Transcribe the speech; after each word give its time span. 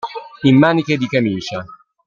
In 0.47 0.57
maniche 0.57 0.97
di 0.97 1.05
camicia. 1.05 1.63